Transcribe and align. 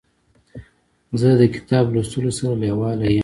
زه 1.19 1.29
د 1.41 1.43
کتاب 1.55 1.85
لوستلو 1.93 2.31
سره 2.37 2.53
لیواله 2.61 3.07
یم. 3.09 3.19